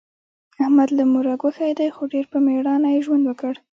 احمد 0.61 0.89
له 0.97 1.03
موره 1.11 1.33
ګوښی 1.41 1.71
دی، 1.79 1.87
خو 1.95 2.03
ډېر 2.13 2.25
په 2.31 2.37
مېړانه 2.45 2.87
یې 2.95 3.03
ژوند 3.05 3.23
وکړ. 3.27 3.53